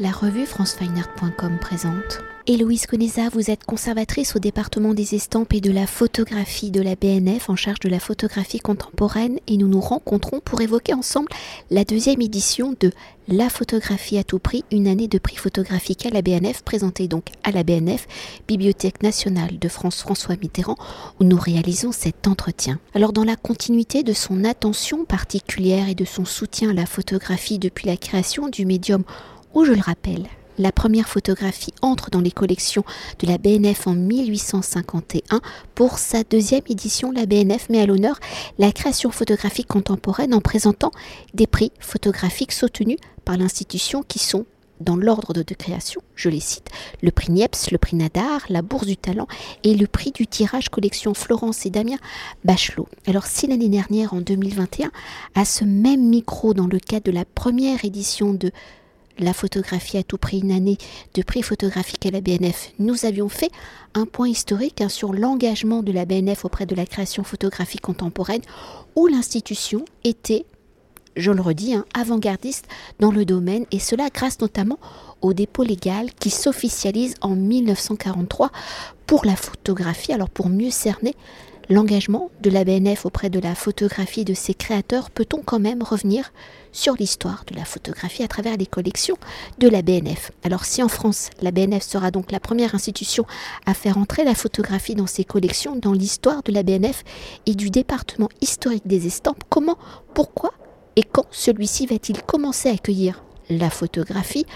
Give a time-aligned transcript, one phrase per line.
[0.00, 2.20] La revue francefineart.com présente.
[2.46, 6.94] Héloïse Conesa, vous êtes conservatrice au département des estampes et de la photographie de la
[6.94, 11.26] BNF en charge de la photographie contemporaine et nous nous rencontrons pour évoquer ensemble
[11.72, 12.92] la deuxième édition de
[13.26, 17.26] La photographie à tout prix, une année de prix photographique à la BNF, présentée donc
[17.42, 18.06] à la BNF,
[18.46, 20.78] Bibliothèque nationale de France François Mitterrand,
[21.18, 22.78] où nous réalisons cet entretien.
[22.94, 27.58] Alors dans la continuité de son attention particulière et de son soutien à la photographie
[27.58, 29.02] depuis la création du médium
[29.54, 30.26] où, je le rappelle,
[30.58, 32.84] la première photographie entre dans les collections
[33.20, 35.40] de la BNF en 1851.
[35.74, 38.18] Pour sa deuxième édition, la BNF met à l'honneur
[38.58, 40.90] la création photographique contemporaine en présentant
[41.34, 44.46] des prix photographiques soutenus par l'institution qui sont
[44.80, 46.68] dans l'ordre de création, je les cite,
[47.02, 49.26] le prix Niepce, le prix Nadar, la Bourse du Talent
[49.64, 51.96] et le prix du tirage collection Florence et Damien
[52.44, 52.88] Bachelot.
[53.06, 54.90] Alors si l'année dernière, en 2021,
[55.34, 58.52] à ce même micro, dans le cadre de la première édition de
[59.18, 60.78] la photographie à tout prix une année
[61.14, 63.50] de prix photographique à la BNF, nous avions fait
[63.94, 68.42] un point historique hein, sur l'engagement de la BNF auprès de la création photographique contemporaine,
[68.96, 70.44] où l'institution était,
[71.16, 72.66] je le redis, hein, avant-gardiste
[73.00, 74.78] dans le domaine, et cela grâce notamment
[75.20, 78.50] au dépôt légal qui s'officialise en 1943
[79.06, 81.14] pour la photographie, alors pour mieux cerner
[81.68, 86.32] l'engagement de la BNF auprès de la photographie de ses créateurs, peut-on quand même revenir
[86.72, 89.16] sur l'histoire de la photographie à travers les collections
[89.58, 90.32] de la BNF.
[90.44, 93.26] Alors si en France, la BNF sera donc la première institution
[93.66, 97.04] à faire entrer la photographie dans ses collections, dans l'histoire de la BNF
[97.46, 99.78] et du département historique des estampes, comment,
[100.14, 100.52] pourquoi
[100.96, 104.46] et quand celui-ci va-t-il commencer à accueillir la photographie?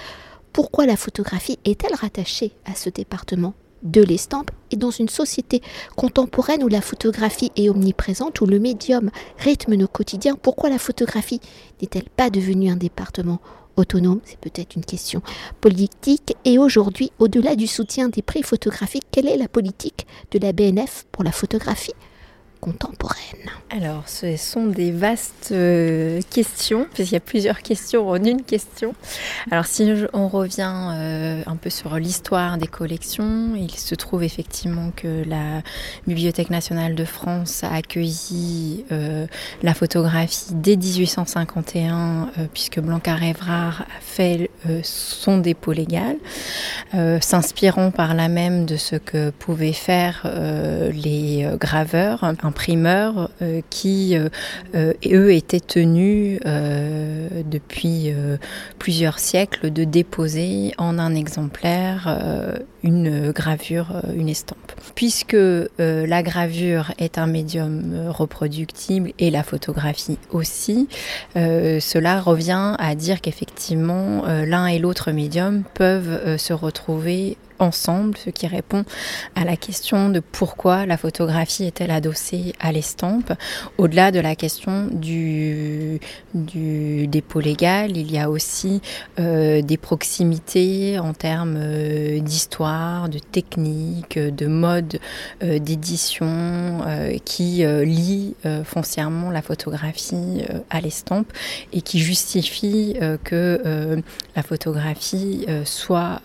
[0.53, 3.55] Pourquoi la photographie est-elle rattachée à ce département?
[3.83, 5.63] De l'estampe et dans une société
[5.97, 11.41] contemporaine où la photographie est omniprésente, où le médium rythme nos quotidiens, pourquoi la photographie
[11.81, 13.41] n'est-elle pas devenue un département
[13.77, 14.21] autonome?
[14.25, 15.23] C'est peut-être une question
[15.61, 16.35] politique.
[16.45, 21.07] Et aujourd'hui, au-delà du soutien des prix photographiques, quelle est la politique de la BNF
[21.13, 21.95] pour la photographie?
[23.71, 28.95] Alors, ce sont des vastes euh, questions, puisqu'il y a plusieurs questions en une question.
[29.51, 34.93] Alors, si on revient euh, un peu sur l'histoire des collections, il se trouve effectivement
[34.95, 35.63] que la
[36.07, 39.27] Bibliothèque nationale de France a accueilli euh,
[39.65, 44.52] la photographie dès 1851, puisque Blanca-Rêvrard a fait
[44.83, 46.17] son dépôt légal,
[47.21, 50.27] s'inspirant par là même de ce que pouvaient faire
[50.93, 54.29] les graveurs imprimeurs euh, qui, euh,
[54.75, 58.15] euh, eux, étaient tenus depuis
[58.79, 62.19] plusieurs siècles de déposer en un exemplaire
[62.83, 64.72] une gravure, une estampe.
[64.95, 65.37] Puisque
[65.79, 70.89] la gravure est un médium reproductible et la photographie aussi,
[71.35, 78.47] cela revient à dire qu'effectivement l'un et l'autre médium peuvent se retrouver ensemble, ce qui
[78.47, 78.85] répond
[79.35, 83.33] à la question de pourquoi la photographie est-elle adossée à l'estampe.
[83.79, 86.01] Au-delà de la question du,
[86.35, 88.81] dépôt légal, il y a aussi
[89.19, 94.99] euh, des proximités en termes euh, d'histoire, de technique, de mode
[95.43, 96.81] euh, d'édition
[97.25, 98.35] qui lient
[98.65, 101.33] foncièrement la photographie à l'estampe
[101.73, 104.03] et qui justifient que
[104.35, 106.21] la photographie soit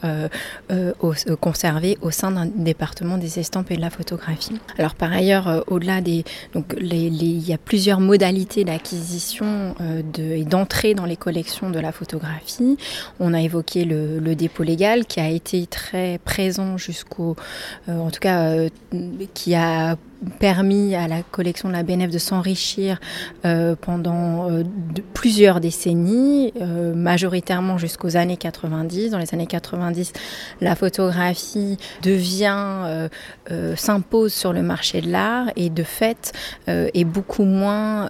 [0.99, 4.59] au euh, conservés au sein d'un département des estampes et de la photographie.
[4.77, 6.23] Alors par ailleurs, euh, au-delà des...
[6.79, 12.77] Il y a plusieurs modalités d'acquisition euh, et d'entrée dans les collections de la photographie.
[13.19, 17.35] On a évoqué le, dépôt légal qui a été très présent jusqu'au...
[17.87, 18.67] en tout cas,
[19.33, 19.97] qui a
[20.39, 22.99] permis à la collection de la BNF de s'enrichir
[23.45, 24.63] euh, pendant euh,
[25.13, 29.11] plusieurs décennies, euh, majoritairement jusqu'aux années 90.
[29.11, 30.13] Dans les années 90,
[30.61, 33.07] la photographie devient,
[33.75, 36.33] s'impose sur le marché de l'art et de fait
[36.67, 38.09] est beaucoup moins,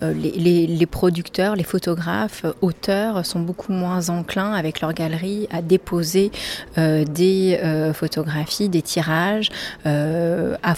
[0.00, 6.30] les, producteurs, les photographes, auteurs sont beaucoup moins enclins avec leur galerie à déposer
[6.76, 9.50] des photographies, des tirages,
[9.84, 10.74] à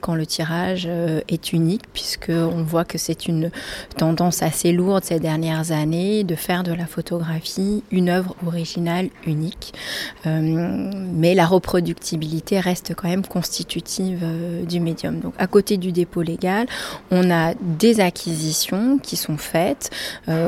[0.00, 3.50] quand le tirage euh, est unique, puisqu'on voit que c'est une
[3.96, 9.74] tendance assez lourde ces dernières années de faire de la photographie une œuvre originale unique.
[10.26, 15.20] Euh, mais la reproductibilité reste quand même constitutive euh, du médium.
[15.20, 16.66] Donc à côté du dépôt légal,
[17.10, 19.90] on a des acquisitions qui sont faites,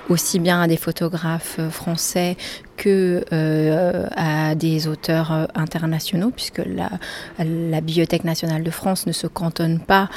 [0.09, 2.37] aussi bien à des photographes français
[2.77, 6.91] que euh, à des auteurs euh, internationaux, puisque la,
[7.39, 10.09] la Bibliothèque nationale de France ne se cantonne pas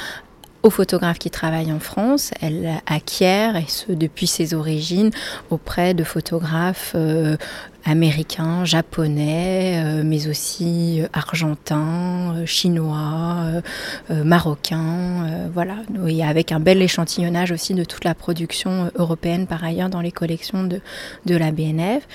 [0.62, 2.32] aux photographes qui travaillent en France.
[2.40, 5.10] Elle acquiert, et ce depuis ses origines,
[5.50, 7.36] auprès de photographes euh,
[7.84, 13.62] américains, japonais, mais aussi argentins, chinois,
[14.08, 19.88] marocains, voilà, et avec un bel échantillonnage aussi de toute la production européenne par ailleurs
[19.88, 20.80] dans les collections de,
[21.26, 22.06] de la BNF.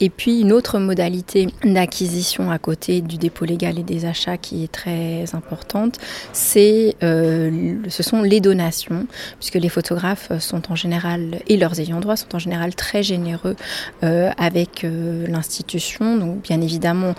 [0.00, 4.64] Et puis une autre modalité d'acquisition à côté du dépôt légal et des achats qui
[4.64, 5.98] est très importante,
[6.32, 9.06] c'est, euh, ce sont les donations,
[9.38, 13.56] puisque les photographes sont en général, et leurs ayants droit, sont en général très généreux
[14.02, 16.16] euh, avec euh, l'institution.
[16.16, 17.14] Donc bien évidemment,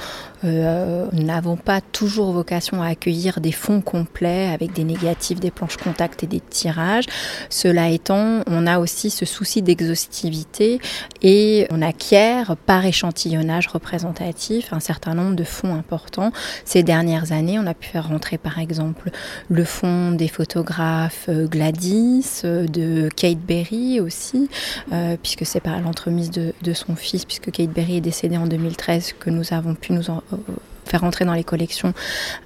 [0.45, 5.77] nous n'avons pas toujours vocation à accueillir des fonds complets avec des négatifs, des planches
[5.77, 7.05] contact et des tirages.
[7.49, 10.79] Cela étant, on a aussi ce souci d'exhaustivité
[11.21, 16.31] et on acquiert par échantillonnage représentatif un certain nombre de fonds importants.
[16.63, 19.09] Ces dernières années, on a pu faire rentrer par exemple
[19.49, 24.49] le fonds des photographes euh, Gladys, euh, de Kate Berry aussi,
[24.91, 28.47] euh, puisque c'est par l'entremise de, de, son fils, puisque Kate Berry est décédée en
[28.47, 30.74] 2013, que nous avons pu nous en, Oh.
[30.95, 31.93] Faire entrer dans les collections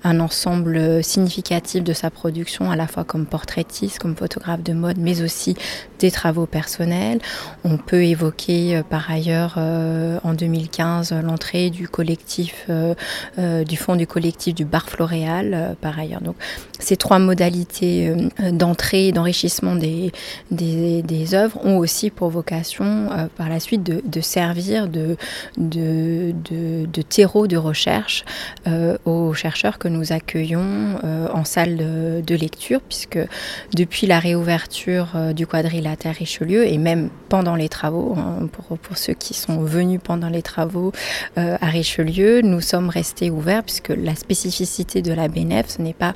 [0.03, 4.97] un ensemble significatif de sa production, à la fois comme portraitiste, comme photographe de mode,
[4.97, 5.55] mais aussi
[5.99, 7.19] des travaux personnels.
[7.63, 12.95] On peut évoquer euh, par ailleurs euh, en 2015 l'entrée du collectif, euh,
[13.65, 16.21] du fonds du collectif du Bar Floréal, par ailleurs.
[16.21, 16.35] Donc
[16.79, 18.13] ces trois modalités
[18.51, 20.11] d'entrée et d'enrichissement des,
[20.49, 25.17] des, œuvres ont aussi pour vocation par la suite de, de servir de,
[25.57, 28.23] de, de, de terreau de recherche
[28.68, 33.19] euh, aux chercheurs que nous accueillons euh, en salle de, lecture, puisque
[33.74, 38.97] depuis la réouverture euh, du quadrilatère Richelieu, et même pendant les travaux, hein, pour, pour,
[38.97, 40.91] ceux qui sont venus pendant les travaux
[41.36, 46.13] à Richelieu, nous sommes restés ouverts, puisque la spécificité de la BNF, ce n'est pas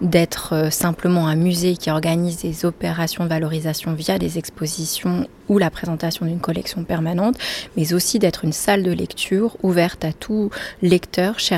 [0.00, 5.70] d'être simplement un musée qui organise des opérations de valorisation via des expositions ou la
[5.70, 7.36] présentation d'une collection permanente,
[7.76, 10.50] mais aussi d'être une salle de lecture ouverte à tout
[10.82, 11.53] lecteur, chercheur,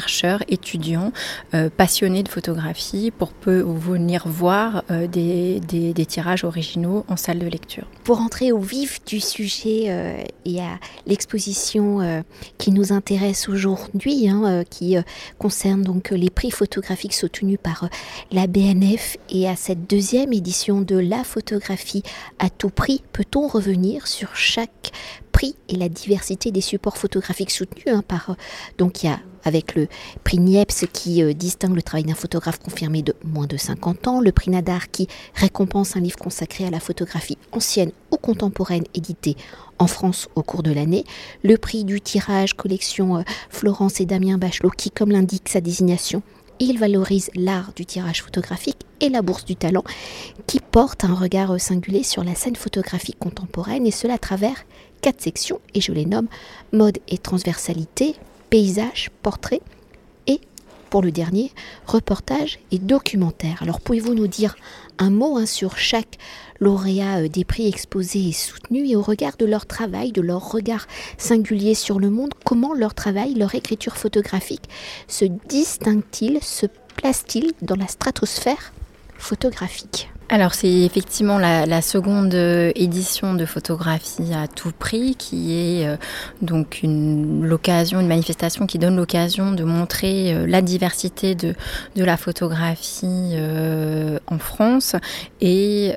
[0.49, 1.13] étudiant,
[1.55, 7.47] euh, passionné de photographie pour venir voir euh, des, des, tirages originaux en salle de
[7.47, 7.87] lecture.
[8.05, 12.23] Pour entrer au vif du sujet euh, et à l'exposition
[12.59, 14.97] qui nous intéresse aujourd'hui, hein, qui
[15.39, 17.89] concerne donc les prix photographiques soutenus par
[18.31, 22.03] la BNF et à cette deuxième édition de la photographie
[22.39, 24.93] à tout prix, peut-on revenir sur chaque
[25.37, 28.35] prix et la diversité des supports photographiques soutenus hein, par euh,
[28.79, 29.87] donc il y a avec le
[30.25, 34.21] prix Niepce qui euh, distingue le travail d'un photographe confirmé de moins de 50 ans,
[34.21, 39.37] le prix Nadar qui récompense un livre consacré à la photographie ancienne ou contemporaine édité
[39.79, 41.05] en France au cours de l'année,
[41.45, 46.23] le prix du tirage collection euh, Florence et Damien Bachelot qui, comme l'indique sa désignation,
[46.59, 49.85] il valorise l'art du tirage photographique et la bourse du talent,
[50.47, 54.57] qui porte un regard singulier sur la scène photographique contemporaine, et cela à travers
[55.03, 56.29] quatre sections, et je les nomme
[56.73, 58.17] mode et transversalité,
[58.57, 59.61] paysage, portrait,
[60.27, 60.41] et
[60.89, 61.53] pour le dernier,
[61.87, 63.63] reportage et documentaire.
[63.63, 64.57] Alors pouvez-vous nous dire
[64.97, 66.17] un mot hein, sur chaque
[66.59, 70.51] lauréat euh, des prix exposés et soutenus et au regard de leur travail, de leur
[70.51, 70.87] regard
[71.19, 74.71] singulier sur le monde, comment leur travail, leur écriture photographique
[75.07, 76.65] se distingue-t-il, se
[76.97, 78.73] place-t-il dans la stratosphère
[79.19, 80.09] photographique?
[80.29, 85.97] Alors c'est effectivement la, seconde euh, édition de photographie à tout prix qui est euh,
[86.43, 91.55] donc une l'occasion, une manifestation qui donne l'occasion de montrer euh, la diversité de,
[91.95, 93.37] de la photographie
[94.27, 94.97] en France
[95.41, 95.95] et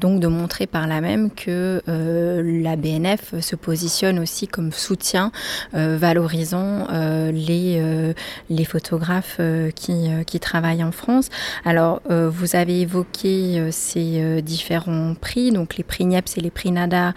[0.00, 5.32] donc de montrer par là même que la BNF se positionne aussi comme soutien
[5.72, 6.86] valorisant
[7.32, 8.14] les,
[8.48, 9.40] les photographes
[9.74, 11.28] qui, qui travaillent en France.
[11.64, 15.50] Alors vous avez évoqué euh, ces euh, différents prix.
[15.50, 17.14] Donc les prix Niepce et les prix NADA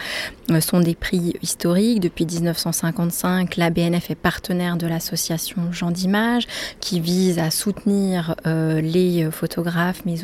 [0.51, 1.99] euh, sont des prix historiques.
[1.99, 6.47] Depuis 1955, la BNF est partenaire de l'association Jean d'Image
[6.79, 10.15] qui vise à soutenir les photographes mais,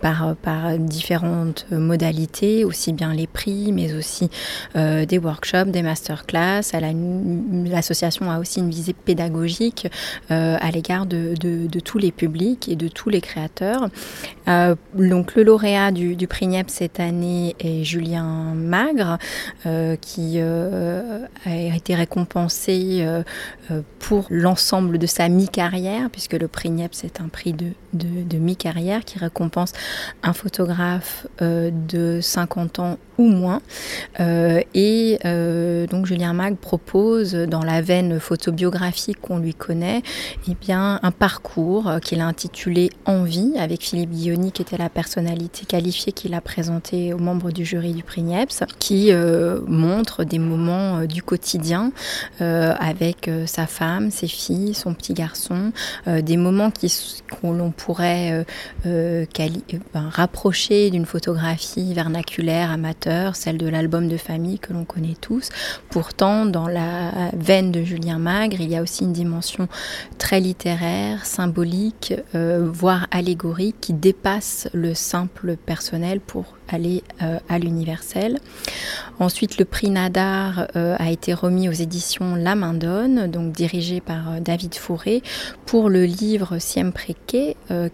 [0.00, 4.30] par, par différentes modalités, aussi bien les prix, mais aussi
[4.74, 6.62] des workshops, des masterclass.
[7.66, 9.88] L'association a, aussi une visée pédagogique
[10.28, 13.88] à l'égard de, de, tous les publics et de tous les créateurs.
[14.94, 19.16] donc donc le lauréat du, prix Niep cette année est Julien Magre,
[19.64, 23.22] euh, qui euh, a été récompensé euh,
[24.00, 29.02] pour l'ensemble de sa mi-carrière, puisque le prix Niep c'est un prix de, de mi-carrière
[29.06, 29.72] qui récompense
[30.22, 33.60] un photographe de 50 ans ou moins.
[34.20, 40.02] Euh, et euh, donc Julien Mag propose, dans la veine photobiographique qu'on lui connaît,
[40.48, 45.66] eh bien, un parcours qu'il a intitulé Envie, avec Philippe Guilloni, qui était la personnalité
[45.66, 50.38] qualifiée qu'il a présenté aux membres du jury du prix Niepce, qui euh, montre des
[50.38, 51.92] moments du quotidien
[52.40, 55.72] avec sa femme, ses filles, son petit garçon,
[56.06, 56.92] des moments qui,
[57.42, 58.44] l'on pourrait
[58.84, 63.03] ben, rapprocher d'une photographie vernaculaire, amateur,
[63.34, 65.50] celle de l'album de famille que l'on connaît tous.
[65.90, 69.68] Pourtant, dans la veine de Julien Magre, il y a aussi une dimension
[70.18, 77.58] très littéraire, symbolique, euh, voire allégorique, qui dépasse le simple personnel pour aller euh, à
[77.58, 78.38] l'universel.
[79.18, 84.00] Ensuite, le prix Nadar euh, a été remis aux éditions La Main Donne, donc dirigé
[84.00, 85.22] par David Fourré,
[85.66, 86.94] pour le livre Siempre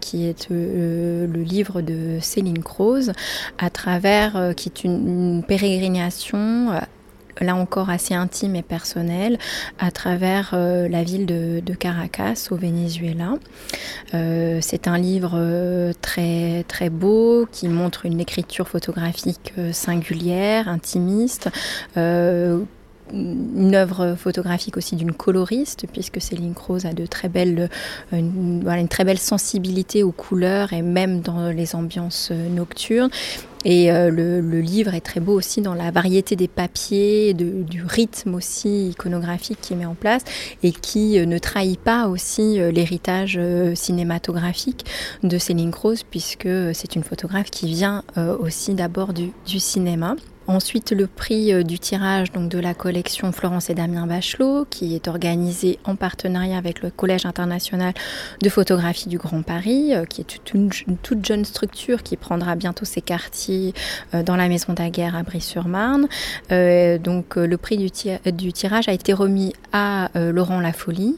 [0.00, 3.12] qui est le livre de Céline Croze,
[3.58, 6.78] à travers, qui est une pérégrination euh,
[7.40, 9.38] là encore assez intime et personnelle,
[9.78, 13.34] à travers euh, la ville de, Caracas au Venezuela.
[14.12, 21.48] Euh, c'est un livre très très beau qui montre une écriture photographique singulière, intimiste
[23.12, 27.68] une œuvre photographique aussi d'une coloriste, puisque Céline Croze a de très belles,
[28.12, 33.10] euh, une, très belle sensibilité aux couleurs et même dans les ambiances euh, nocturnes.
[33.64, 38.34] Et euh, le, livre est très beau aussi dans la variété des papiers, du rythme
[38.34, 40.22] aussi iconographique qu'il met en place
[40.62, 43.40] et qui ne trahit pas aussi l'héritage
[43.74, 44.84] cinématographique
[45.22, 48.04] de Céline Croze puisque c'est une photographe qui vient
[48.38, 50.16] aussi d'abord du, du cinéma.
[50.50, 54.96] Ensuite, le prix euh, du tirage donc, de la collection Florence et Damien Bachelot, qui
[54.96, 57.94] est organisé en partenariat avec le Collège international
[58.42, 60.70] de photographie du Grand Paris, euh, qui est une,
[61.04, 63.74] toute jeune structure qui prendra bientôt ses quartiers
[64.12, 66.08] euh, dans la Maison d'Aguerre à Brie-sur-Marne.
[66.50, 71.16] donc, le prix du, tirage a été remis à Laurent Lafolie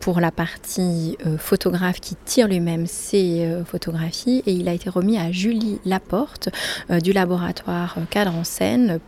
[0.00, 5.32] pour la partie photographe qui tire lui-même ses photographies, et il a été remis à
[5.32, 6.50] Julie Laporte
[6.90, 8.44] du laboratoire Cadre en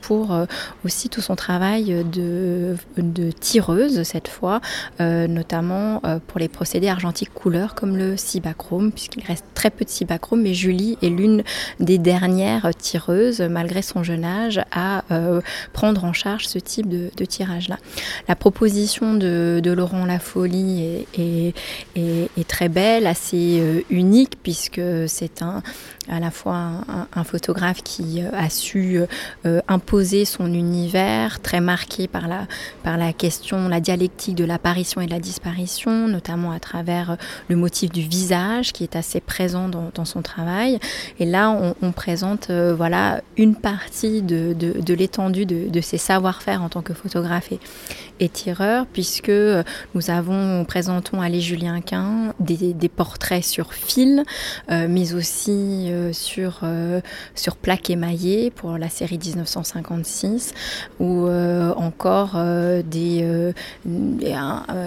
[0.00, 0.47] pour euh,
[0.85, 4.61] aussi tout son travail de, de tireuse cette fois,
[5.00, 9.85] euh, notamment euh, pour les procédés argentiques couleurs comme le cibachrome, puisqu'il reste très peu
[9.85, 11.42] de cibachrome, mais Julie est l'une
[11.80, 15.02] des dernières tireuses, malgré son jeune âge, à
[15.73, 17.78] prendre en charge ce type de, tirage-là.
[18.28, 21.54] La proposition de, Laurent Lafolie est,
[21.97, 25.62] est, très belle, assez unique, puisque c'est un,
[26.09, 29.00] à la fois un, photographe qui a su
[29.47, 32.47] euh, imposer son univers, très marqué par la,
[32.83, 37.17] par la question, la dialectique de l'apparition et de la disparition, notamment à travers euh,
[37.49, 40.79] le motif du visage qui est assez présent dans, son travail.
[41.19, 41.51] Et là,
[41.83, 46.81] on, présente euh, voilà, une partie de, de, l'étendue de, de, ses savoir-faire en tant
[46.81, 47.61] que photographe et,
[48.19, 54.25] et tireur, puisque nous avons, présentons à les Julien Quin des, des, portraits sur fil,
[54.69, 56.61] mais aussi sur,
[57.35, 60.55] sur plaque émaillée pour la série 1956,
[60.99, 63.53] ou euh, encore euh, euh,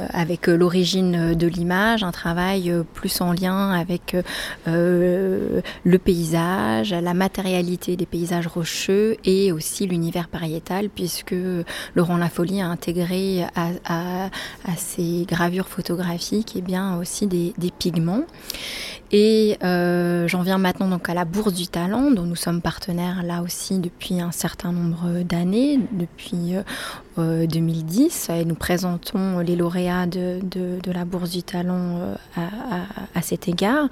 [0.10, 4.16] avec l'origine de l'image, un travail plus en lien avec
[4.66, 11.36] le paysage, la matérialité des paysages rocheux et aussi l'univers pariétal, puisque
[11.96, 14.30] Laurent Lafolie a intégré à,
[14.78, 18.24] ses gravures photographiques et eh bien aussi des pigments.
[19.15, 23.22] Et euh, j'en viens maintenant donc à la Bourse du Talent, dont nous sommes partenaires
[23.22, 26.55] là aussi depuis un certain nombre d'années, depuis
[27.17, 28.27] 2010.
[28.29, 30.39] Euh, et nous présentons les lauréats de,
[30.91, 32.15] la Bourse du Talent euh,
[33.15, 33.89] à, cet égard.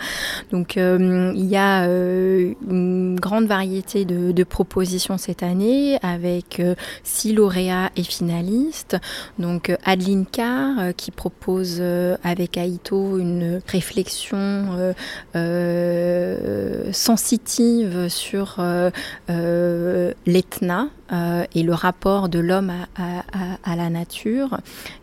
[0.51, 6.61] Donc il y a une grande variété de, propositions cette année, avec
[7.03, 8.97] six lauréats et finalistes.
[9.39, 11.81] Donc Adeline Carr qui propose
[12.23, 14.93] avec Aito une réflexion
[16.31, 18.89] euh, sensitive sur euh,
[19.29, 20.87] euh, l'Etna
[21.53, 23.10] et le rapport de l'homme à,
[23.75, 24.59] la nature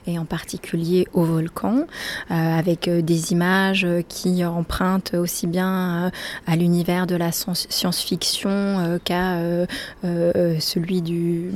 [0.07, 1.87] et en particulier au volcan,
[2.31, 6.11] avec des images qui empruntent aussi bien
[6.47, 9.38] à l'univers de la science-fiction qu'à
[10.03, 11.50] celui du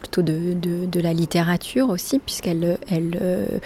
[0.00, 3.60] plutôt de, de, la littérature aussi, puisqu'elle elle,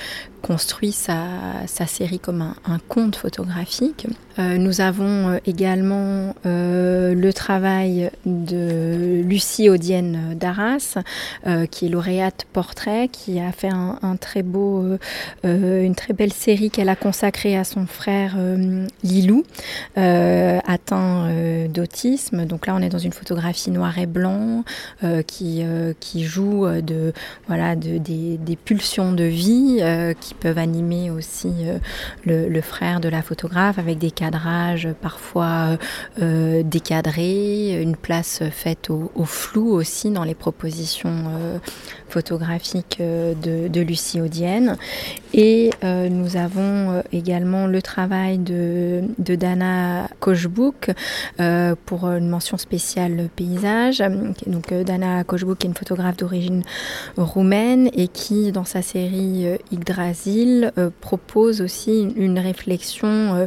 [0.46, 4.06] construit sa, série comme un, conte photographique.
[4.38, 10.98] nous avons également le travail de Lucie Audienne d'Arras,
[11.70, 13.72] qui est lauréate portrait, qui a fait
[14.42, 14.84] beau,
[15.42, 18.36] une très belle série qu'elle a consacrée à son frère
[19.02, 19.42] Lilou,
[19.96, 21.28] atteint
[21.68, 22.44] d'autisme.
[22.44, 24.64] Donc là, on est dans une photographie noir et blanc
[25.26, 25.64] qui,
[26.24, 27.12] joue de,
[27.48, 31.78] voilà, de, des, pulsions de vie euh, qui peuvent animer aussi euh,
[32.24, 35.78] le, frère de la photographe avec des cadrages parfois
[36.20, 41.60] euh, décadrés, une place faite au, flou aussi dans les propositions
[42.08, 44.76] photographiques de, de, Lucie Audienne.
[45.34, 50.90] Et nous avons également le travail de, de Dana Kochbouk
[51.86, 54.02] pour une mention spéciale paysage.
[54.46, 56.62] Donc Dana Kochbouk est une photographe d'origine
[57.16, 63.46] roumaine et qui, dans sa série euh, Yggdrasil, euh, propose aussi une réflexion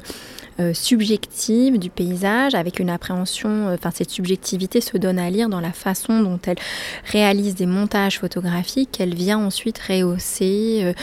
[0.59, 5.59] euh, subjective du paysage avec une appréhension, enfin cette subjectivité se donne à lire dans
[5.59, 6.57] la façon dont elle
[7.05, 10.93] réalise des montages photographiques qu'elle vient ensuite rehausser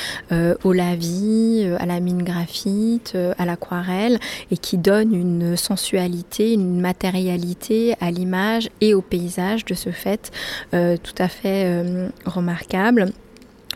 [0.64, 4.18] au lavis, à la mine graphite, à l'aquarelle
[4.50, 10.30] et qui donne une sensualité, une matérialité à l'image et au paysage de ce fait
[10.72, 13.12] tout à fait remarquable.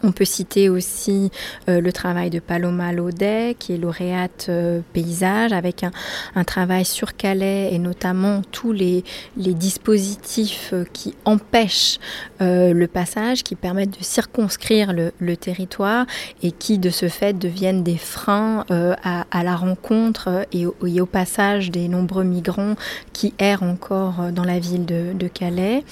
[0.02, 1.30] On peut citer aussi
[1.68, 7.16] euh, le travail de Paloma Laudet, qui est lauréate euh, paysage, avec un, travail sur
[7.16, 9.04] Calais et notamment tous les,
[9.36, 11.98] dispositifs euh, qui empêchent
[12.40, 16.06] le passage, qui permettent de circonscrire le, territoire
[16.42, 21.88] et qui, de ce fait, deviennent des freins à, la rencontre et au, passage des
[21.88, 22.76] nombreux migrants
[23.12, 25.84] qui errent encore dans la ville de, Calais.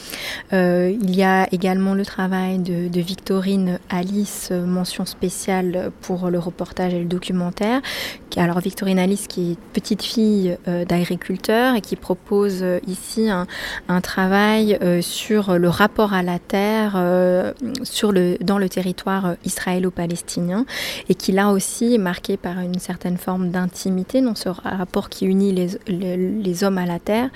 [0.52, 6.94] il y a également le travail de, de Victorine Alice, mention spéciale pour le reportage
[6.94, 7.82] et le documentaire.
[8.38, 13.46] Alors Victorine Alice qui est petite fille euh, d'agriculteur et qui propose euh, ici un,
[14.00, 16.92] travail sur le rapport à la terre
[17.82, 20.66] sur le, dans le territoire israélo-palestinien
[21.08, 25.26] et qui là aussi est marqué par une certaine forme d'intimité dans ce rapport qui
[25.26, 25.52] unit
[25.88, 27.30] les, hommes à la terre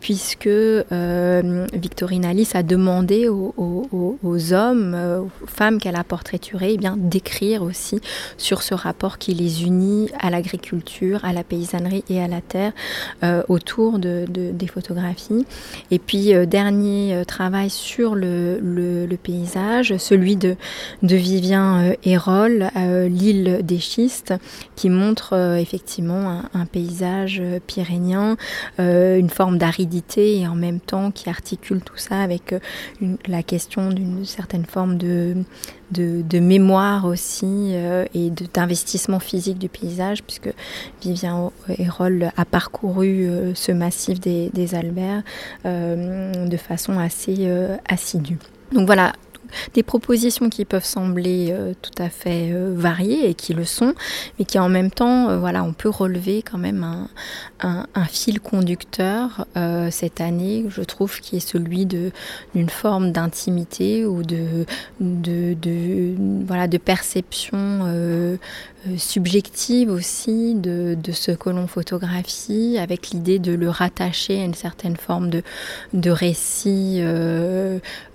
[0.00, 6.96] puisque Victorine Alice a demandé aux, hommes, aux femmes qu'elle a portraituré, et eh bien
[6.98, 8.00] d'écrire aussi
[8.36, 12.72] sur ce rapport qui les unit à l'agriculture, à la paysannerie et à la terre
[13.22, 15.44] euh, autour de, des photographies.
[15.90, 20.56] Et puis euh, dernier euh, travail sur le, le, paysage, celui de,
[21.02, 24.34] de Vivien Hérol, l'île des schistes,
[24.74, 28.36] qui montre effectivement un, paysage pyrénéen,
[28.78, 32.54] une forme d'aridité et en même temps qui articule tout ça avec
[33.26, 35.36] la question d'une certaine forme de,
[35.90, 40.52] de, mémoire aussi euh, et d'investissement physique du paysage, puisque
[41.02, 45.22] Vivien Hérol a parcouru euh, ce massif des, des Alberts
[45.64, 47.48] euh, de façon assez
[47.88, 48.38] assidue.
[48.72, 49.12] Donc voilà,
[49.74, 53.94] des propositions qui peuvent sembler euh, tout à fait euh, variées et qui le sont,
[54.38, 56.84] mais qui en même temps, euh, voilà, on peut relever quand même
[57.60, 59.46] un, fil conducteur
[59.90, 64.66] cette année, je trouve, qui est celui d'une forme d'intimité ou de,
[66.46, 68.38] voilà, de perception
[68.98, 74.96] subjective aussi de, ce que l'on photographie, avec l'idée de le rattacher à une certaine
[74.96, 75.42] forme de,
[75.94, 77.00] de récit,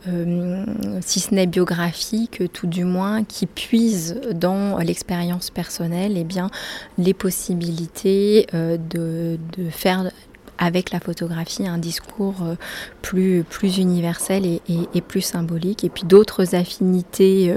[0.09, 6.23] euh, euh, si ce n'est biographique, tout du moins, qui puise dans l'expérience personnelle eh
[6.23, 6.49] bien,
[6.97, 10.11] les possibilités de, de faire
[10.57, 12.43] avec la photographie un discours
[13.01, 15.85] plus, plus universel et, plus symbolique.
[15.85, 17.53] Et puis d'autres affinités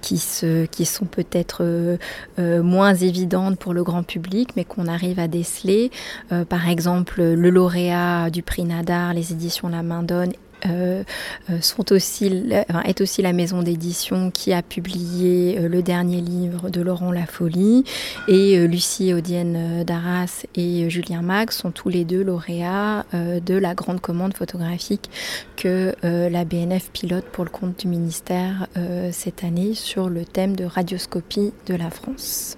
[0.00, 1.96] qui, se, qui sont peut-être euh,
[2.38, 5.90] euh, moins évidentes pour le grand public, mais qu'on arrive à déceler.
[6.32, 10.32] Euh, par exemple, le lauréat du prix Nadar, les éditions La Main Donne,
[10.66, 11.02] euh,
[11.50, 17.12] euh, est aussi la maison d'édition qui a publié euh, le dernier livre de Laurent
[17.12, 17.84] Lafolie.
[18.26, 24.00] Et Lucie Audienne d'Arras et Julien Mag sont tous les deux lauréats de la grande
[24.00, 25.10] commande photographique
[25.56, 28.66] que la BNF pilote pour le compte du ministère
[29.12, 32.56] cette année sur le thème de radioscopie de la France.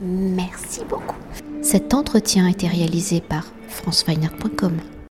[0.00, 1.16] Merci beaucoup.
[1.62, 4.94] Cet entretien a été réalisé par franceweiner.com.